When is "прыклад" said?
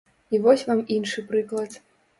1.31-1.83